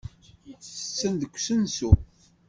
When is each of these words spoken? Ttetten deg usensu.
Ttetten 0.53 1.13
deg 1.21 1.33
usensu. 1.37 1.91